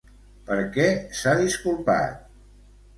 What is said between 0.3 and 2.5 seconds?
Per què s'ha disculpat?